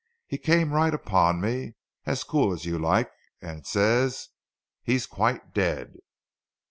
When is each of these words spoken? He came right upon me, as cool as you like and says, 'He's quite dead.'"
He 0.25 0.39
came 0.39 0.73
right 0.73 0.95
upon 0.95 1.41
me, 1.41 1.75
as 2.07 2.23
cool 2.23 2.51
as 2.53 2.65
you 2.65 2.79
like 2.79 3.11
and 3.39 3.67
says, 3.67 4.29
'He's 4.81 5.05
quite 5.05 5.53
dead.'" 5.53 5.97